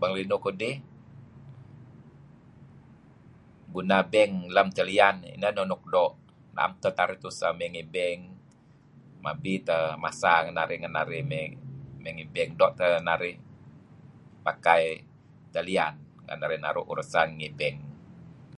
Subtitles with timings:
[0.00, 0.74] Bang linuh kudih,
[3.74, 6.14] guna beng lem talian ineh neh neh nuk doo'.
[6.56, 8.20] Na'em teh narih tuseh mey ngih beng.
[9.24, 10.66] Mabi teh masa nga'
[10.98, 11.46] narih mey
[12.14, 12.50] ngih beng.
[12.60, 13.36] Doo' teh narih
[14.46, 14.82] pakai
[15.54, 15.94] talian
[16.24, 17.76] nga' narih naru' urusan ngih beng.